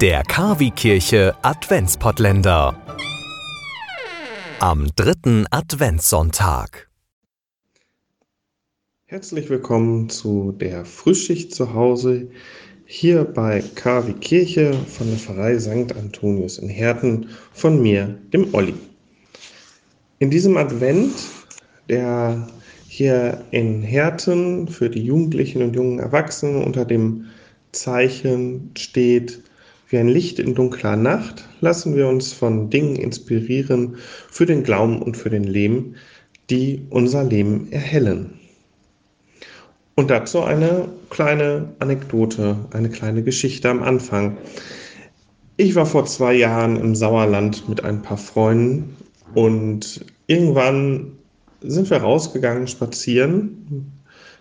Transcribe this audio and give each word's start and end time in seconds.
Der 0.00 0.22
Kavi-Kirche 0.22 1.34
Adventspottländer. 1.42 2.74
Am 4.58 4.88
dritten 4.96 5.44
Adventssonntag. 5.50 6.88
Herzlich 9.04 9.50
willkommen 9.50 10.08
zu 10.08 10.52
der 10.52 10.86
Frühschicht 10.86 11.54
zu 11.54 11.74
Hause 11.74 12.28
hier 12.86 13.24
bei 13.24 13.62
KW 13.74 14.14
Kirche 14.14 14.72
von 14.72 15.08
der 15.08 15.18
Pfarrei 15.18 15.58
St. 15.58 15.94
Antonius 15.94 16.56
in 16.56 16.70
Herten 16.70 17.28
von 17.52 17.82
mir, 17.82 18.18
dem 18.32 18.54
Olli. 18.54 18.76
In 20.18 20.30
diesem 20.30 20.56
Advent, 20.56 21.12
der 21.90 22.48
hier 22.88 23.44
in 23.50 23.82
Herten 23.82 24.66
für 24.66 24.88
die 24.88 25.04
Jugendlichen 25.04 25.60
und 25.60 25.76
jungen 25.76 25.98
Erwachsenen 25.98 26.64
unter 26.64 26.86
dem 26.86 27.26
Zeichen 27.72 28.70
steht, 28.78 29.42
wie 29.90 29.98
ein 29.98 30.08
Licht 30.08 30.38
in 30.38 30.54
dunkler 30.54 30.96
Nacht 30.96 31.48
lassen 31.60 31.96
wir 31.96 32.08
uns 32.08 32.32
von 32.32 32.70
Dingen 32.70 32.96
inspirieren 32.96 33.96
für 34.30 34.46
den 34.46 34.62
Glauben 34.62 35.02
und 35.02 35.16
für 35.16 35.30
den 35.30 35.44
Leben, 35.44 35.96
die 36.48 36.86
unser 36.90 37.24
Leben 37.24 37.70
erhellen. 37.72 38.34
Und 39.96 40.10
dazu 40.10 40.42
eine 40.42 40.88
kleine 41.10 41.72
Anekdote, 41.80 42.56
eine 42.70 42.88
kleine 42.88 43.22
Geschichte 43.22 43.68
am 43.68 43.82
Anfang. 43.82 44.38
Ich 45.56 45.74
war 45.74 45.86
vor 45.86 46.06
zwei 46.06 46.34
Jahren 46.34 46.76
im 46.76 46.94
Sauerland 46.94 47.68
mit 47.68 47.84
ein 47.84 48.00
paar 48.00 48.16
Freunden 48.16 48.96
und 49.34 50.04
irgendwann 50.26 51.12
sind 51.62 51.90
wir 51.90 51.98
rausgegangen 51.98 52.68
spazieren 52.68 53.92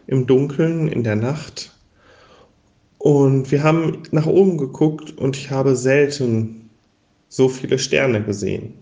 im 0.07 0.27
Dunkeln, 0.27 0.88
in 0.88 1.04
der 1.04 1.16
Nacht 1.16 1.76
und 2.99 3.49
wir 3.52 3.63
haben 3.63 4.03
nach 4.12 4.27
oben 4.27 4.58
geguckt 4.58 5.17
und 5.17 5.35
ich 5.38 5.49
habe 5.49 5.76
selten 5.76 6.70
so 7.30 7.48
viele 7.48 7.80
Sterne 7.80 8.21
gesehen. 8.21 8.73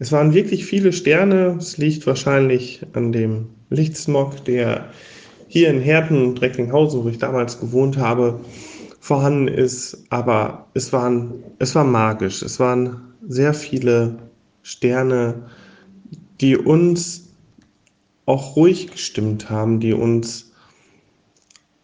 Es 0.00 0.10
waren 0.12 0.34
wirklich 0.34 0.64
viele 0.64 0.92
Sterne. 0.92 1.56
Es 1.58 1.78
liegt 1.78 2.06
wahrscheinlich 2.06 2.82
an 2.94 3.12
dem 3.12 3.46
Lichtsmog, 3.68 4.44
der 4.44 4.90
hier 5.46 5.70
in 5.70 5.80
Herten 5.80 6.20
und 6.20 6.40
Recklinghausen, 6.40 7.04
wo 7.04 7.08
ich 7.08 7.18
damals 7.18 7.60
gewohnt 7.60 7.96
habe, 7.96 8.40
vorhanden 8.98 9.46
ist. 9.46 10.04
Aber 10.10 10.66
es, 10.74 10.92
waren, 10.92 11.34
es 11.60 11.74
war 11.74 11.84
magisch. 11.84 12.42
Es 12.42 12.58
waren 12.58 13.02
sehr 13.28 13.54
viele 13.54 14.18
Sterne, 14.62 15.42
die 16.40 16.56
uns 16.56 17.28
auch 18.26 18.56
ruhig 18.56 18.90
gestimmt 18.90 19.48
haben, 19.48 19.78
die 19.78 19.92
uns 19.92 20.49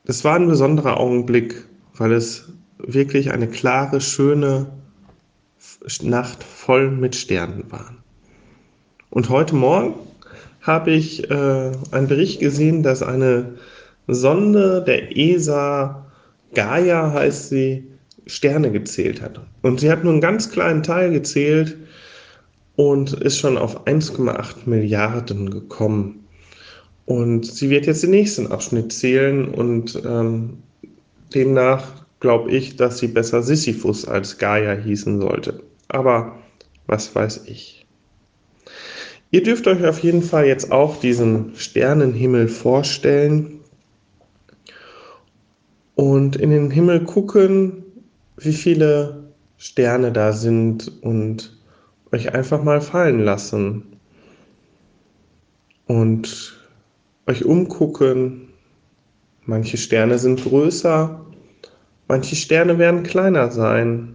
das 0.07 0.25
war 0.25 0.37
ein 0.37 0.49
besonderer 0.49 0.99
Augenblick, 0.99 1.67
weil 1.95 2.13
es 2.13 2.49
wirklich 2.79 3.33
eine 3.33 3.49
klare, 3.49 4.01
schöne 4.01 4.67
Nacht 6.03 6.43
voll 6.43 6.91
mit 6.91 7.15
Sternen 7.15 7.65
war. 7.71 7.93
Und 9.11 9.29
heute 9.29 9.55
Morgen 9.55 9.95
habe 10.63 10.91
ich 10.93 11.31
äh, 11.31 11.73
einen 11.91 12.09
Bericht 12.09 12.41
gesehen, 12.41 12.83
dass 12.83 13.03
eine 13.03 13.55
Sonde 14.07 14.83
der 14.87 15.17
ESA, 15.17 16.07
Gaia 16.55 17.13
heißt 17.13 17.49
sie, 17.49 17.85
Sterne 18.27 18.73
gezählt 18.73 19.23
hat. 19.23 19.41
Und 19.63 19.81
sie 19.81 19.91
hat 19.91 20.03
nur 20.03 20.13
einen 20.13 20.21
ganz 20.21 20.51
kleinen 20.51 20.83
Teil 20.83 21.13
gezählt 21.13 21.77
und 22.75 23.13
ist 23.13 23.39
schon 23.39 23.57
auf 23.57 23.87
1,8 23.87 24.67
Milliarden 24.67 25.51
gekommen. 25.51 26.26
Und 27.07 27.47
sie 27.47 27.71
wird 27.71 27.87
jetzt 27.87 28.03
den 28.03 28.11
nächsten 28.11 28.49
Abschnitt 28.49 28.93
zählen 28.93 29.49
und 29.49 30.01
ähm, 30.05 30.59
demnach 31.35 32.05
glaube 32.21 32.51
ich, 32.51 32.77
dass 32.77 32.99
sie 32.99 33.09
besser 33.09 33.43
Sisyphus 33.43 34.05
als 34.07 34.39
Gaia 34.39 34.75
hießen 34.75 35.21
sollte. 35.21 35.63
Aber 35.89 36.37
was 36.87 37.15
weiß 37.15 37.45
ich. 37.47 37.87
Ihr 39.31 39.43
dürft 39.43 39.67
euch 39.67 39.85
auf 39.85 40.01
jeden 40.01 40.23
Fall 40.23 40.47
jetzt 40.47 40.73
auch 40.73 40.99
diesen 40.99 41.53
Sternenhimmel 41.57 42.49
vorstellen 42.49 43.61
und 45.95 46.37
in 46.37 46.51
den 46.51 46.71
Himmel 46.71 47.05
gucken, 47.05 47.85
wie 48.37 48.53
viele 48.53 49.33
Sterne 49.59 50.13
da 50.13 50.33
sind 50.33 50.93
und 51.03 51.57
euch 52.13 52.35
einfach 52.35 52.63
mal 52.63 52.81
fallen 52.81 53.21
lassen. 53.21 53.83
Und 55.87 56.56
euch 57.27 57.45
umgucken. 57.45 58.49
Manche 59.45 59.77
Sterne 59.77 60.19
sind 60.19 60.43
größer, 60.43 61.25
manche 62.09 62.37
Sterne 62.37 62.79
werden 62.79 63.03
kleiner 63.03 63.51
sein. 63.51 64.15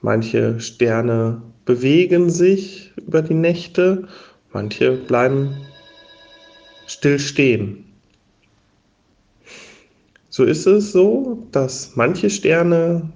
Manche 0.00 0.60
Sterne 0.60 1.42
bewegen 1.64 2.30
sich 2.30 2.92
über 2.96 3.22
die 3.22 3.34
Nächte, 3.34 4.08
manche 4.52 4.92
bleiben 4.92 5.56
still 6.86 7.18
stehen. 7.18 7.84
So 10.28 10.44
ist 10.44 10.66
es 10.66 10.92
so, 10.92 11.46
dass 11.50 11.96
manche 11.96 12.30
Sterne 12.30 13.10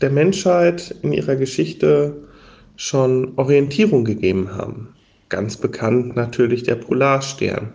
der 0.00 0.10
Menschheit 0.10 0.94
in 1.02 1.12
ihrer 1.12 1.36
Geschichte 1.36 2.16
schon 2.76 3.32
Orientierung 3.36 4.04
gegeben 4.04 4.54
haben. 4.54 4.94
Ganz 5.30 5.56
bekannt 5.56 6.16
natürlich 6.16 6.64
der 6.64 6.74
Polarstern, 6.74 7.72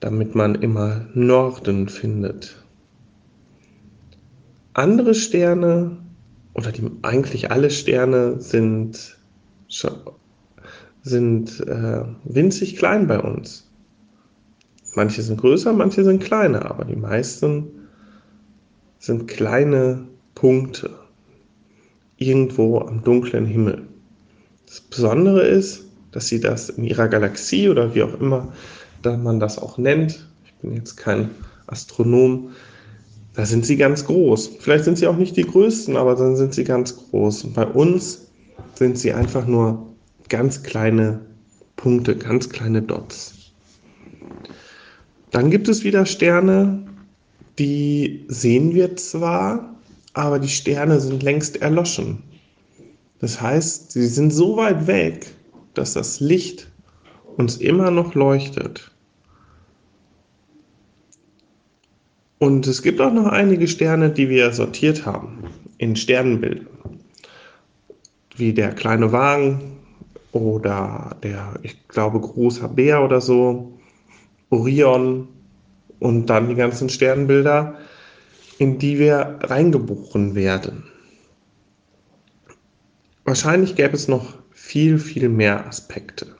damit 0.00 0.34
man 0.34 0.54
immer 0.54 1.06
Norden 1.12 1.88
findet. 1.88 2.56
Andere 4.72 5.14
Sterne 5.14 5.98
oder 6.54 6.72
die, 6.72 6.90
eigentlich 7.02 7.50
alle 7.50 7.70
Sterne 7.70 8.40
sind, 8.40 9.18
sind 11.02 11.60
äh, 11.60 12.04
winzig 12.24 12.76
klein 12.76 13.06
bei 13.06 13.20
uns. 13.20 13.70
Manche 14.94 15.20
sind 15.22 15.40
größer, 15.40 15.74
manche 15.74 16.04
sind 16.04 16.22
kleiner, 16.22 16.70
aber 16.70 16.84
die 16.84 16.96
meisten 16.96 17.88
sind 18.98 19.26
kleine 19.28 20.06
Punkte 20.34 20.90
irgendwo 22.16 22.78
am 22.80 23.02
dunklen 23.02 23.46
Himmel. 23.46 23.86
Das 24.66 24.80
Besondere 24.80 25.46
ist, 25.46 25.85
dass 26.16 26.28
sie 26.28 26.40
das 26.40 26.70
in 26.70 26.84
ihrer 26.84 27.08
Galaxie 27.08 27.68
oder 27.68 27.94
wie 27.94 28.02
auch 28.02 28.18
immer 28.18 28.48
da 29.02 29.18
man 29.18 29.38
das 29.38 29.58
auch 29.58 29.76
nennt, 29.76 30.26
ich 30.46 30.54
bin 30.54 30.74
jetzt 30.74 30.96
kein 30.96 31.28
Astronom, 31.66 32.52
da 33.34 33.44
sind 33.44 33.66
sie 33.66 33.76
ganz 33.76 34.06
groß. 34.06 34.52
Vielleicht 34.60 34.84
sind 34.84 34.96
sie 34.96 35.06
auch 35.06 35.18
nicht 35.18 35.36
die 35.36 35.44
größten, 35.44 35.94
aber 35.94 36.14
dann 36.14 36.36
sind 36.36 36.54
sie 36.54 36.64
ganz 36.64 36.96
groß. 36.96 37.44
Und 37.44 37.54
bei 37.54 37.66
uns 37.66 38.28
sind 38.76 38.98
sie 38.98 39.12
einfach 39.12 39.46
nur 39.46 39.94
ganz 40.30 40.62
kleine 40.62 41.20
Punkte, 41.76 42.16
ganz 42.16 42.48
kleine 42.48 42.80
Dots. 42.80 43.34
Dann 45.32 45.50
gibt 45.50 45.68
es 45.68 45.84
wieder 45.84 46.06
Sterne, 46.06 46.86
die 47.58 48.24
sehen 48.28 48.74
wir 48.74 48.96
zwar, 48.96 49.76
aber 50.14 50.38
die 50.38 50.48
Sterne 50.48 50.98
sind 50.98 51.22
längst 51.22 51.60
erloschen. 51.60 52.22
Das 53.20 53.38
heißt, 53.38 53.92
sie 53.92 54.06
sind 54.06 54.32
so 54.32 54.56
weit 54.56 54.86
weg, 54.86 55.26
dass 55.78 55.92
das 55.92 56.20
Licht 56.20 56.70
uns 57.36 57.58
immer 57.58 57.90
noch 57.90 58.14
leuchtet. 58.14 58.90
Und 62.38 62.66
es 62.66 62.82
gibt 62.82 63.00
auch 63.00 63.12
noch 63.12 63.26
einige 63.26 63.68
Sterne, 63.68 64.10
die 64.10 64.28
wir 64.28 64.52
sortiert 64.52 65.06
haben 65.06 65.44
in 65.78 65.96
Sternenbildern, 65.96 66.68
wie 68.36 68.52
der 68.52 68.74
kleine 68.74 69.12
Wagen 69.12 69.78
oder 70.32 71.16
der, 71.22 71.58
ich 71.62 71.88
glaube, 71.88 72.20
großer 72.20 72.68
Bär 72.68 73.02
oder 73.02 73.20
so, 73.20 73.72
Orion 74.50 75.28
und 75.98 76.26
dann 76.26 76.48
die 76.48 76.54
ganzen 76.54 76.88
Sternbilder, 76.88 77.74
in 78.58 78.78
die 78.78 78.98
wir 78.98 79.38
reingebuchen 79.42 80.34
werden. 80.34 80.84
Wahrscheinlich 83.24 83.74
gäbe 83.74 83.94
es 83.94 84.08
noch 84.08 84.34
viel, 84.56 84.98
viel 84.98 85.28
mehr 85.28 85.66
Aspekte. 85.66 86.34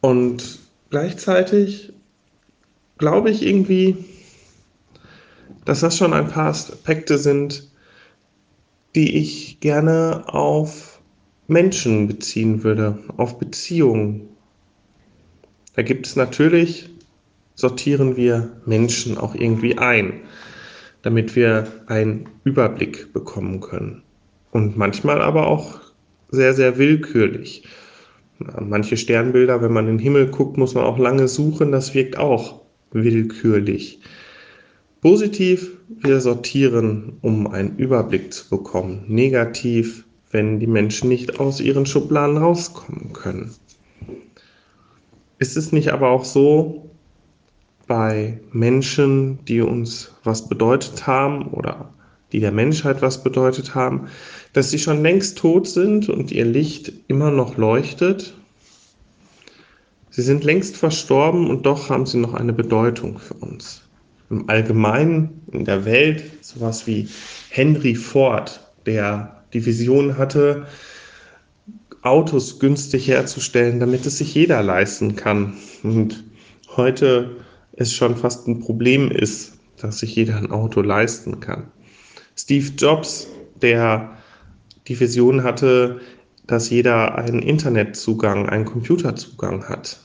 Und 0.00 0.58
gleichzeitig 0.90 1.92
glaube 2.98 3.30
ich 3.30 3.46
irgendwie, 3.46 3.96
dass 5.64 5.80
das 5.80 5.96
schon 5.96 6.12
ein 6.12 6.28
paar 6.28 6.48
Aspekte 6.48 7.16
sind, 7.16 7.70
die 8.96 9.18
ich 9.18 9.60
gerne 9.60 10.24
auf 10.26 11.00
Menschen 11.46 12.08
beziehen 12.08 12.64
würde, 12.64 12.98
auf 13.16 13.38
Beziehungen. 13.38 14.28
Da 15.74 15.82
gibt 15.82 16.08
es 16.08 16.16
natürlich, 16.16 16.90
sortieren 17.54 18.16
wir 18.16 18.50
Menschen 18.66 19.16
auch 19.16 19.36
irgendwie 19.36 19.78
ein, 19.78 20.22
damit 21.02 21.36
wir 21.36 21.70
einen 21.86 22.28
Überblick 22.42 23.12
bekommen 23.12 23.60
können 23.60 24.02
und 24.52 24.76
manchmal 24.76 25.22
aber 25.22 25.46
auch 25.46 25.80
sehr, 26.30 26.54
sehr 26.54 26.78
willkürlich. 26.78 27.64
Manche 28.60 28.96
Sternbilder, 28.96 29.62
wenn 29.62 29.72
man 29.72 29.88
in 29.88 29.96
den 29.96 30.02
Himmel 30.02 30.28
guckt, 30.28 30.56
muss 30.56 30.74
man 30.74 30.84
auch 30.84 30.98
lange 30.98 31.26
suchen, 31.26 31.72
das 31.72 31.94
wirkt 31.94 32.18
auch 32.18 32.60
willkürlich. 32.92 34.00
Positiv, 35.00 35.76
wir 35.88 36.20
sortieren, 36.20 37.18
um 37.20 37.46
einen 37.46 37.76
Überblick 37.76 38.32
zu 38.32 38.48
bekommen. 38.48 39.04
Negativ, 39.06 40.04
wenn 40.30 40.60
die 40.60 40.66
Menschen 40.66 41.08
nicht 41.08 41.40
aus 41.40 41.60
ihren 41.60 41.86
Schubladen 41.86 42.36
rauskommen 42.36 43.12
können. 43.12 43.54
Ist 45.38 45.56
es 45.56 45.72
nicht 45.72 45.92
aber 45.92 46.10
auch 46.10 46.24
so, 46.24 46.90
bei 47.86 48.38
Menschen, 48.52 49.44
die 49.46 49.62
uns 49.62 50.14
was 50.22 50.48
bedeutet 50.48 51.06
haben 51.06 51.46
oder 51.48 51.92
die 52.32 52.40
der 52.40 52.52
Menschheit 52.52 53.02
was 53.02 53.22
bedeutet 53.22 53.74
haben, 53.74 54.08
dass 54.52 54.70
sie 54.70 54.78
schon 54.78 55.02
längst 55.02 55.38
tot 55.38 55.66
sind 55.66 56.08
und 56.08 56.30
ihr 56.30 56.44
Licht 56.44 56.92
immer 57.08 57.30
noch 57.30 57.56
leuchtet? 57.56 58.34
Sie 60.10 60.22
sind 60.22 60.44
längst 60.44 60.76
verstorben 60.76 61.48
und 61.48 61.64
doch 61.64 61.90
haben 61.90 62.06
sie 62.06 62.18
noch 62.18 62.34
eine 62.34 62.52
Bedeutung 62.52 63.18
für 63.18 63.34
uns 63.34 63.82
im 64.30 64.48
Allgemeinen 64.48 65.42
in 65.52 65.64
der 65.64 65.84
Welt, 65.84 66.22
sowas 66.42 66.86
wie 66.86 67.08
Henry 67.50 67.94
Ford, 67.94 68.60
der 68.84 69.42
die 69.52 69.64
Vision 69.64 70.18
hatte, 70.18 70.66
Autos 72.02 72.58
günstig 72.58 73.08
herzustellen, 73.08 73.80
damit 73.80 74.06
es 74.06 74.18
sich 74.18 74.34
jeder 74.34 74.62
leisten 74.62 75.16
kann. 75.16 75.54
Und 75.82 76.24
heute 76.76 77.36
es 77.72 77.92
schon 77.92 78.16
fast 78.16 78.46
ein 78.46 78.60
Problem 78.60 79.10
ist, 79.10 79.58
dass 79.78 79.98
sich 79.98 80.14
jeder 80.14 80.36
ein 80.36 80.50
Auto 80.50 80.80
leisten 80.80 81.40
kann. 81.40 81.68
Steve 82.38 82.70
Jobs, 82.76 83.26
der 83.60 84.16
die 84.86 84.98
Vision 84.98 85.42
hatte, 85.42 86.00
dass 86.46 86.70
jeder 86.70 87.18
einen 87.18 87.42
Internetzugang, 87.42 88.48
einen 88.48 88.64
Computerzugang 88.64 89.68
hat. 89.68 89.98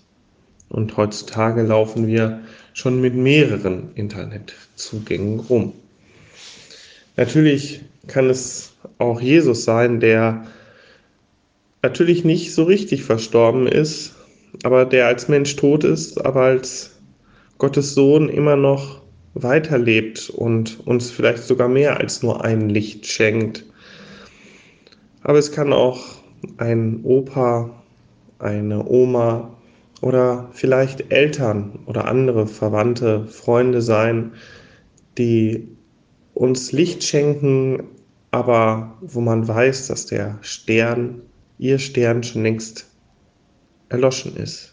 Und 0.69 0.97
heutzutage 0.97 1.61
laufen 1.61 2.07
wir 2.07 2.41
schon 2.73 2.99
mit 2.99 3.13
mehreren 3.13 3.91
Internetzugängen 3.93 5.41
rum. 5.41 5.73
Natürlich 7.15 7.81
kann 8.07 8.31
es 8.31 8.73
auch 8.97 9.21
Jesus 9.21 9.63
sein, 9.63 9.99
der 9.99 10.47
natürlich 11.83 12.25
nicht 12.25 12.53
so 12.53 12.63
richtig 12.63 13.03
verstorben 13.03 13.67
ist, 13.67 14.15
aber 14.63 14.85
der 14.85 15.05
als 15.05 15.27
Mensch 15.27 15.55
tot 15.55 15.83
ist, 15.83 16.25
aber 16.25 16.41
als 16.41 16.97
Gottes 17.59 17.93
Sohn 17.93 18.27
immer 18.27 18.55
noch 18.55 19.02
weiterlebt 19.33 20.29
und 20.29 20.85
uns 20.85 21.11
vielleicht 21.11 21.43
sogar 21.43 21.67
mehr 21.67 21.97
als 21.97 22.23
nur 22.23 22.43
ein 22.43 22.69
Licht 22.69 23.07
schenkt. 23.07 23.65
Aber 25.21 25.37
es 25.37 25.51
kann 25.51 25.73
auch 25.73 26.03
ein 26.57 27.01
Opa, 27.03 27.69
eine 28.39 28.85
Oma, 28.85 29.53
oder 30.03 30.49
vielleicht 30.51 31.13
Eltern 31.13 31.79
oder 31.85 32.09
andere 32.09 32.45
Verwandte, 32.45 33.25
Freunde 33.25 33.81
sein, 33.81 34.33
die 35.17 35.69
uns 36.33 36.73
Licht 36.73 37.03
schenken, 37.05 37.83
aber 38.31 38.97
wo 38.99 39.21
man 39.21 39.47
weiß, 39.47 39.87
dass 39.87 40.07
der 40.07 40.37
Stern, 40.41 41.21
ihr 41.57 41.79
Stern 41.79 42.21
schon 42.21 42.43
längst 42.43 42.85
erloschen 43.87 44.35
ist. 44.35 44.72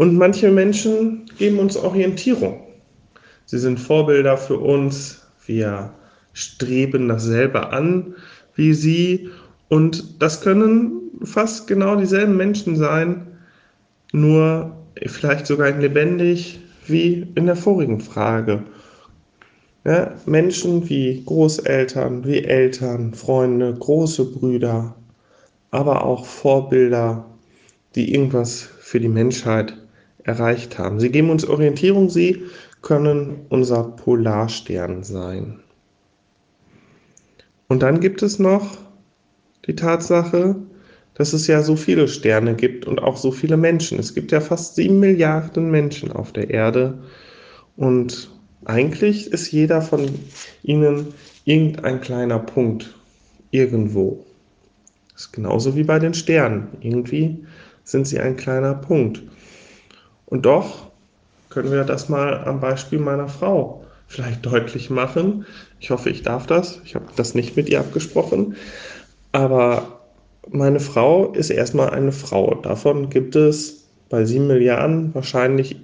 Und 0.00 0.16
manche 0.16 0.50
Menschen 0.50 1.26
geben 1.36 1.58
uns 1.58 1.76
Orientierung. 1.76 2.58
Sie 3.44 3.58
sind 3.58 3.78
Vorbilder 3.78 4.38
für 4.38 4.56
uns. 4.56 5.26
Wir 5.44 5.92
streben 6.32 7.06
dasselbe 7.06 7.68
an 7.70 8.14
wie 8.54 8.72
sie. 8.72 9.28
Und 9.68 10.22
das 10.22 10.40
können 10.40 10.92
fast 11.24 11.66
genau 11.66 11.96
dieselben 11.96 12.34
Menschen 12.34 12.76
sein, 12.76 13.26
nur 14.14 14.74
vielleicht 15.04 15.46
sogar 15.46 15.70
lebendig 15.72 16.60
wie 16.86 17.26
in 17.34 17.44
der 17.44 17.56
vorigen 17.56 18.00
Frage. 18.00 18.62
Ja, 19.84 20.14
Menschen 20.24 20.88
wie 20.88 21.22
Großeltern, 21.26 22.24
wie 22.24 22.42
Eltern, 22.42 23.12
Freunde, 23.12 23.74
große 23.74 24.32
Brüder, 24.32 24.94
aber 25.72 26.06
auch 26.06 26.24
Vorbilder, 26.24 27.26
die 27.94 28.14
irgendwas 28.14 28.62
für 28.62 28.98
die 28.98 29.06
Menschheit 29.06 29.76
erreicht 30.30 30.78
haben. 30.78 31.00
Sie 31.00 31.10
geben 31.10 31.30
uns 31.30 31.44
Orientierung, 31.44 32.08
sie 32.08 32.44
können 32.82 33.46
unser 33.48 33.82
Polarstern 33.82 35.02
sein. 35.02 35.58
Und 37.68 37.82
dann 37.82 38.00
gibt 38.00 38.22
es 38.22 38.38
noch 38.38 38.78
die 39.66 39.74
Tatsache, 39.74 40.56
dass 41.14 41.32
es 41.32 41.46
ja 41.46 41.62
so 41.62 41.76
viele 41.76 42.08
Sterne 42.08 42.54
gibt 42.54 42.86
und 42.86 43.02
auch 43.02 43.16
so 43.16 43.32
viele 43.32 43.56
Menschen. 43.56 43.98
Es 43.98 44.14
gibt 44.14 44.32
ja 44.32 44.40
fast 44.40 44.76
sieben 44.76 45.00
Milliarden 45.00 45.70
Menschen 45.70 46.12
auf 46.12 46.32
der 46.32 46.50
Erde 46.50 46.98
und 47.76 48.30
eigentlich 48.64 49.32
ist 49.32 49.50
jeder 49.50 49.82
von 49.82 50.08
ihnen 50.62 51.08
irgendein 51.44 52.00
kleiner 52.00 52.38
Punkt 52.38 52.94
irgendwo. 53.50 54.24
Das 55.12 55.22
ist 55.22 55.32
genauso 55.32 55.76
wie 55.76 55.84
bei 55.84 55.98
den 55.98 56.14
Sternen. 56.14 56.68
Irgendwie 56.80 57.44
sind 57.84 58.06
sie 58.06 58.20
ein 58.20 58.36
kleiner 58.36 58.74
Punkt. 58.74 59.22
Und 60.30 60.46
doch 60.46 60.90
können 61.50 61.70
wir 61.70 61.84
das 61.84 62.08
mal 62.08 62.44
am 62.44 62.60
Beispiel 62.60 63.00
meiner 63.00 63.28
Frau 63.28 63.84
vielleicht 64.06 64.44
deutlich 64.46 64.90
machen. 64.90 65.44
Ich 65.78 65.90
hoffe, 65.90 66.10
ich 66.10 66.22
darf 66.22 66.46
das. 66.46 66.80
Ich 66.84 66.94
habe 66.94 67.06
das 67.16 67.34
nicht 67.34 67.56
mit 67.56 67.68
ihr 67.68 67.80
abgesprochen. 67.80 68.56
Aber 69.32 70.00
meine 70.48 70.80
Frau 70.80 71.32
ist 71.32 71.50
erstmal 71.50 71.90
eine 71.90 72.12
Frau. 72.12 72.54
Davon 72.54 73.10
gibt 73.10 73.36
es 73.36 73.88
bei 74.08 74.24
sieben 74.24 74.48
Milliarden 74.48 75.14
wahrscheinlich 75.14 75.76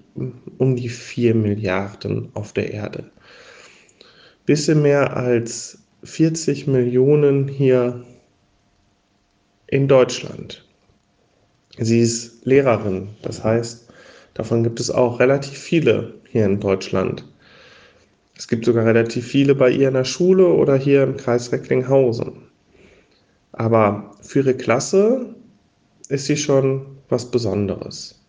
um 0.59 0.77
die 0.77 0.89
vier 0.89 1.35
Milliarden 1.35 2.31
auf 2.35 2.53
der 2.53 2.73
Erde. 2.73 3.05
Bisschen 4.45 4.83
mehr 4.83 5.17
als 5.17 5.79
40 6.03 6.67
Millionen 6.67 7.49
hier 7.49 8.05
in 9.69 9.89
Deutschland. 9.89 10.65
Sie 11.79 12.01
ist 12.01 12.45
Lehrerin, 12.47 13.09
das 13.23 13.45
heißt, 13.45 13.86
davon 14.37 14.63
gibt 14.63 14.81
es 14.81 14.91
auch 14.91 15.19
relativ 15.19 15.59
viele 15.59 16.15
hier 16.31 16.45
in 16.45 16.61
Deutschland. 16.61 17.25
Es 18.37 18.49
gibt 18.49 18.67
sogar 18.67 18.85
relativ 18.85 19.27
viele 19.27 19.55
bei 19.55 19.71
ihr 19.71 19.89
in 19.89 19.95
der 19.95 20.05
Schule 20.05 20.47
oder 20.47 20.77
hier 20.77 21.03
im 21.03 21.17
Kreis 21.17 21.51
Recklinghausen. 21.53 22.33
Aber 23.53 24.13
für 24.21 24.41
ihre 24.41 24.55
Klasse 24.55 25.35
ist 26.11 26.27
sie 26.27 26.37
schon 26.37 26.87
was 27.09 27.31
Besonderes. 27.31 28.21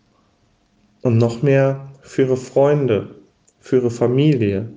Und 1.02 1.18
noch 1.18 1.42
mehr 1.42 1.92
für 2.00 2.22
ihre 2.22 2.36
Freunde, 2.38 3.14
für 3.60 3.76
ihre 3.76 3.90
Familie. 3.90 4.68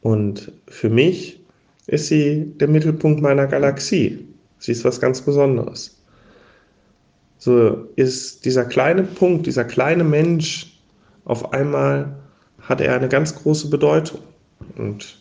Und 0.00 0.52
für 0.68 0.88
mich 0.88 1.40
ist 1.88 2.06
sie 2.06 2.52
der 2.60 2.68
Mittelpunkt 2.68 3.20
meiner 3.20 3.48
Galaxie. 3.48 4.26
Sie 4.58 4.72
ist 4.72 4.84
was 4.84 5.00
ganz 5.00 5.20
Besonderes. 5.20 6.01
So 7.44 7.88
ist 7.96 8.44
dieser 8.44 8.64
kleine 8.64 9.02
Punkt, 9.02 9.48
dieser 9.48 9.64
kleine 9.64 10.04
Mensch, 10.04 10.78
auf 11.24 11.52
einmal 11.52 12.14
hat 12.60 12.80
er 12.80 12.94
eine 12.94 13.08
ganz 13.08 13.34
große 13.34 13.68
Bedeutung. 13.68 14.20
Und 14.76 15.20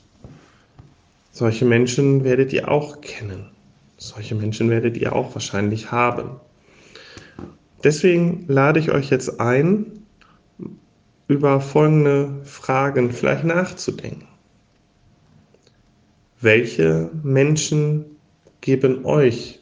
solche 1.32 1.66
Menschen 1.66 2.24
werdet 2.24 2.54
ihr 2.54 2.70
auch 2.70 3.02
kennen. 3.02 3.50
Solche 3.98 4.36
Menschen 4.36 4.70
werdet 4.70 4.98
ihr 4.98 5.16
auch 5.16 5.34
wahrscheinlich 5.34 5.92
haben. 5.92 6.40
Deswegen 7.84 8.46
lade 8.48 8.80
ich 8.80 8.92
euch 8.92 9.10
jetzt 9.10 9.40
ein, 9.40 10.04
über 11.28 11.60
folgende 11.60 12.40
Fragen 12.44 13.12
vielleicht 13.12 13.46
nachzudenken. 13.46 14.28
Welche 16.40 17.10
Menschen 17.24 18.06
geben 18.62 19.06
euch 19.06 19.60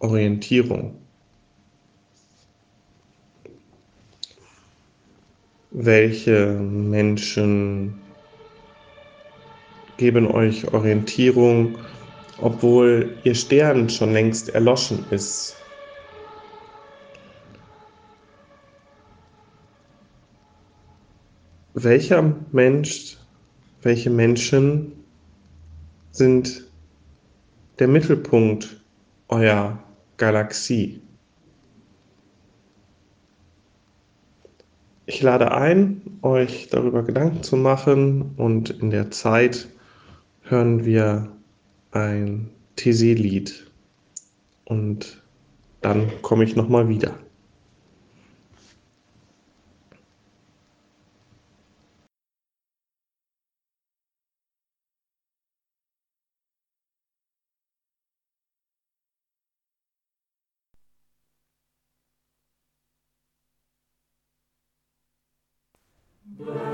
Orientierung? 0.00 0.96
Welche 5.72 6.58
Menschen 6.60 8.00
geben 9.96 10.26
euch 10.26 10.72
Orientierung 10.72 11.78
obwohl 12.40 13.18
ihr 13.24 13.34
Stern 13.34 13.88
schon 13.88 14.12
längst 14.12 14.48
erloschen 14.50 15.04
ist. 15.10 15.56
Welcher 21.74 22.34
Mensch, 22.52 23.16
welche 23.82 24.10
Menschen 24.10 24.92
sind 26.10 26.64
der 27.78 27.88
Mittelpunkt 27.88 28.82
eurer 29.28 29.78
Galaxie? 30.16 31.00
Ich 35.06 35.22
lade 35.22 35.52
ein, 35.52 36.02
euch 36.22 36.68
darüber 36.70 37.02
Gedanken 37.02 37.42
zu 37.42 37.56
machen 37.56 38.32
und 38.36 38.70
in 38.70 38.90
der 38.90 39.10
Zeit 39.10 39.68
hören 40.42 40.84
wir 40.84 41.28
ein 41.92 42.50
TC-Lied 42.76 43.66
und 44.64 45.22
dann 45.80 46.10
komme 46.22 46.44
ich 46.44 46.56
nochmal 46.56 46.88
wieder. 46.88 47.14
Bless 66.38 66.69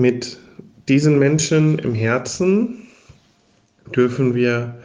Mit 0.00 0.38
diesen 0.88 1.18
Menschen 1.18 1.78
im 1.78 1.94
Herzen 1.94 2.86
dürfen 3.94 4.34
wir 4.34 4.76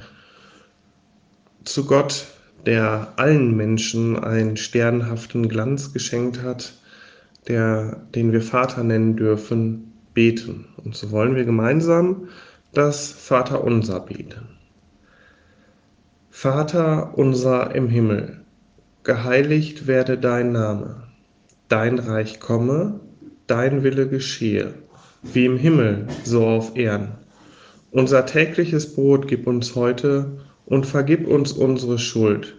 zu 1.63 1.85
Gott, 1.85 2.27
der 2.65 3.13
allen 3.15 3.55
Menschen 3.55 4.21
einen 4.21 4.57
sternhaften 4.57 5.47
Glanz 5.47 5.93
geschenkt 5.93 6.43
hat, 6.43 6.77
der, 7.47 8.01
den 8.13 8.33
wir 8.33 8.41
Vater 8.41 8.83
nennen 8.83 9.15
dürfen, 9.15 9.93
beten. 10.13 10.65
Und 10.83 10.97
so 10.97 11.11
wollen 11.11 11.37
wir 11.37 11.45
gemeinsam 11.45 12.27
das 12.73 13.09
Vaterunser 13.09 14.01
beten. 14.01 14.49
Vater 16.29 17.17
unser 17.17 17.73
im 17.73 17.87
Himmel, 17.87 18.41
geheiligt 19.03 19.87
werde 19.87 20.17
dein 20.17 20.51
Name, 20.51 21.03
dein 21.69 21.99
Reich 21.99 22.41
komme, 22.41 22.99
dein 23.47 23.81
Wille 23.83 24.09
geschehe 24.09 24.73
wie 25.33 25.45
im 25.45 25.57
Himmel, 25.57 26.07
so 26.23 26.45
auf 26.45 26.75
Erden. 26.75 27.13
Unser 27.91 28.25
tägliches 28.25 28.93
Brot 28.93 29.27
gib 29.27 29.47
uns 29.47 29.75
heute 29.75 30.39
und 30.65 30.85
vergib 30.85 31.27
uns 31.27 31.51
unsere 31.51 31.97
Schuld, 31.97 32.55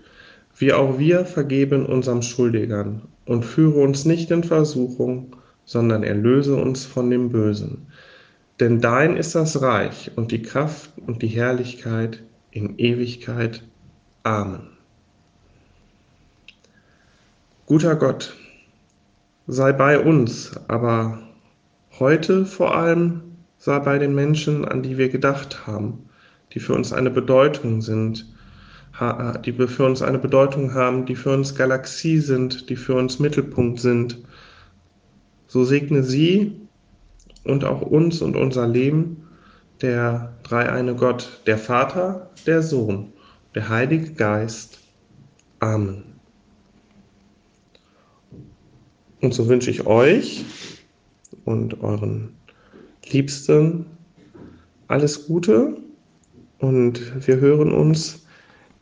wie 0.56 0.73
auch 0.73 0.99
wir 0.99 1.25
vergeben 1.25 1.87
unserem 1.87 2.23
Schuldigern. 2.23 3.02
Und 3.26 3.44
führe 3.44 3.80
uns 3.80 4.04
nicht 4.04 4.30
in 4.30 4.44
Versuchung, 4.44 5.35
sondern 5.64 6.04
erlöse 6.04 6.54
uns 6.54 6.85
von 6.87 7.11
dem 7.11 7.30
Bösen. 7.30 7.88
Denn 8.61 8.80
dein 8.80 9.16
ist 9.16 9.35
das 9.35 9.61
Reich 9.61 10.12
und 10.16 10.30
die 10.30 10.42
Kraft 10.42 10.92
und 11.06 11.23
die 11.23 11.28
Herrlichkeit 11.28 12.23
in 12.52 12.78
Ewigkeit. 12.78 13.62
Amen. 14.23 14.68
Guter 17.66 17.96
Gott, 17.96 18.35
sei 19.49 19.73
bei 19.73 19.99
uns, 19.99 20.52
aber 20.68 21.18
heute 21.99 22.45
vor 22.45 22.75
allem 22.76 23.23
sei 23.59 23.79
bei 23.79 23.99
den 23.99 24.15
Menschen, 24.15 24.65
an 24.65 24.83
die 24.83 24.99
wir 24.99 25.09
gedacht 25.09 25.67
haben, 25.67 26.09
die 26.53 26.61
für 26.61 26.75
uns 26.75 26.93
eine 26.93 27.11
Bedeutung 27.11 27.81
sind, 27.81 28.26
die 29.45 29.53
für 29.53 29.85
uns 29.85 30.03
eine 30.03 30.19
Bedeutung 30.19 30.73
haben, 30.75 31.07
die 31.07 31.17
für 31.17 31.33
uns 31.33 31.55
Galaxie 31.55 32.19
sind, 32.19 32.71
die 32.71 32.76
für 32.76 32.95
uns 32.95 33.19
Mittelpunkt 33.19 33.81
sind. 33.81 34.19
So 35.49 35.65
segne 35.65 36.03
sie 36.03 36.61
und 37.45 37.65
auch 37.65 37.83
uns 37.83 38.23
und 38.23 38.37
unser 38.37 38.67
Leben, 38.67 39.29
der 39.83 40.35
dreieine 40.43 40.95
Gott, 40.95 41.43
der 41.47 41.59
Vater, 41.59 42.31
der 42.47 42.62
Sohn, 42.62 43.12
der 43.55 43.69
Heilige 43.69 44.12
Geist. 44.12 44.79
Amen. 45.61 46.05
Und 49.21 49.35
so 49.35 49.49
wünsche 49.49 49.71
ich 49.71 49.87
euch 49.87 50.45
und 51.47 51.83
euren 51.83 52.35
Liebsten 53.11 53.87
alles 54.88 55.26
Gute 55.26 55.76
und 56.59 57.26
wir 57.26 57.37
hören 57.37 57.73
uns 57.73 58.26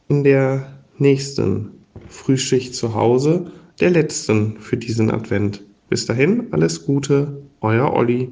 in 0.08 0.24
der 0.24 0.72
nächsten 0.98 1.70
Frühschicht 2.08 2.74
zu 2.74 2.94
Hause, 2.94 3.50
der 3.80 3.90
letzten 3.90 4.60
für 4.60 4.76
diesen 4.76 5.10
Advent. 5.10 5.62
Bis 5.88 6.06
dahin, 6.06 6.52
alles 6.52 6.84
Gute, 6.84 7.42
euer 7.60 7.92
Olli. 7.92 8.30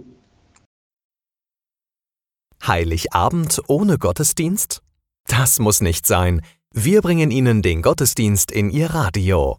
Heiligabend 2.67 3.61
ohne 3.67 3.99
Gottesdienst? 3.99 4.83
Das 5.27 5.59
muss 5.59 5.81
nicht 5.81 6.07
sein. 6.07 6.43
Wir 6.73 7.03
bringen 7.03 7.31
Ihnen 7.31 7.63
den 7.63 7.83
Gottesdienst 7.83 8.51
in 8.51 8.71
Ihr 8.71 8.91
Radio. 8.91 9.59